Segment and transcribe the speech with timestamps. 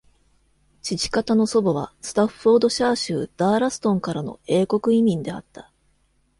[0.81, 5.71] 父方の祖母はスタッフォードシャー州ダーラストンからの英国移民であった。